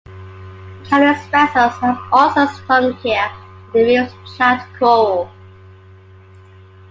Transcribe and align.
Countless 0.85 1.23
vessels 1.27 1.73
have 1.79 1.99
also 2.11 2.47
sunk 2.65 2.99
here 3.01 3.21
on 3.21 3.71
the 3.71 3.83
reef's 3.83 4.35
jagged 4.35 4.63
coral. 4.79 5.29